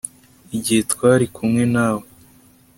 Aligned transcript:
Igihe 0.57 0.81
twari 0.91 1.25
kumwe 1.35 1.63
nawe 1.73 2.05